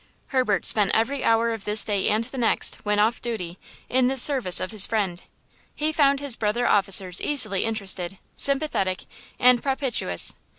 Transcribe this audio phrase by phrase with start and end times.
[0.29, 4.19] Herbert spent every hour of this day and the next, when off duty, in this
[4.23, 5.21] service of his friend.
[5.75, 9.05] He found his brother officers easily interested, sympathetic
[9.39, 10.33] and propitious.